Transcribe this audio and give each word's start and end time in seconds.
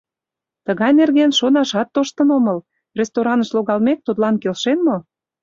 Тыгай 0.65 0.91
нерген 0.99 1.31
шонашат 1.39 1.87
тоштын 1.95 2.29
омыл— 2.37 2.57
рестораныш 2.99 3.49
логалмек, 3.55 3.99
тудлан 4.05 4.35
келшен 4.41 4.77
мо?». 4.85 4.95